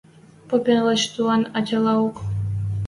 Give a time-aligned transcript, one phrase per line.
[0.47, 2.15] Попен лач туан ӓтялаок: